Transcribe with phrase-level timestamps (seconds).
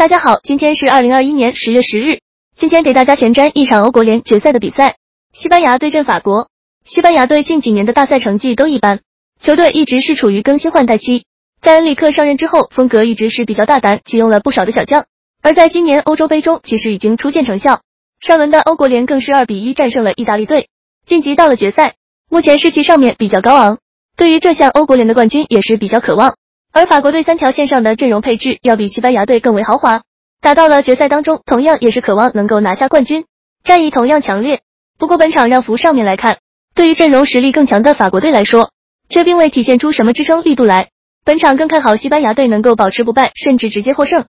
[0.00, 2.20] 大家好，今天是二零二一年十月十日。
[2.56, 4.96] 今天给大家前瞻一场欧国联决赛的比赛，
[5.34, 6.48] 西班牙对阵法国。
[6.86, 9.00] 西班牙队近几年的大赛成绩都一般，
[9.42, 11.26] 球队一直是处于更新换代期。
[11.60, 15.04] 在恩里克上任之后，风格一直是比较大胆，启用了不少的小将。
[15.42, 17.82] 而在今年欧洲杯中，其实已经初见成效。
[18.20, 20.68] 上轮的欧国联更是二比一战胜了意大利队，
[21.06, 21.96] 晋级到了决赛。
[22.30, 23.76] 目前士气上面比较高昂，
[24.16, 26.36] 对于这项欧国联的冠军也是比较渴望。
[26.72, 30.02] 而法国队三条线上的阵容配置要比西班牙队更为豪华，
[30.40, 33.24] 打到了决赛当中，同样也是渴望能够拿下冠军，
[33.64, 34.60] 战役同样强烈。
[34.96, 36.38] 不过本场让服上面来看，
[36.74, 38.70] 对于阵容实力更强的法国队来说，
[39.08, 40.90] 却并未体现出什么支撑力度来。
[41.24, 44.26] 本场更看好西班牙队能够保持不败，甚至直接获胜。